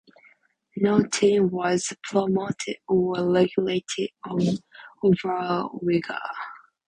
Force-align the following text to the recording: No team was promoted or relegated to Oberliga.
No 0.77 1.03
team 1.05 1.51
was 1.51 1.93
promoted 2.01 2.77
or 2.87 3.13
relegated 3.23 4.09
to 4.25 4.57
Oberliga. 5.05 6.17